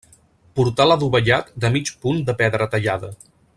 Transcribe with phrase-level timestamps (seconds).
[0.59, 3.15] Portal adovellat de mig punt de pedra tallada.